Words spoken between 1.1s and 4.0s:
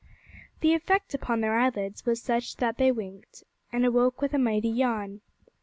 upon their eyelids was such that they winked, and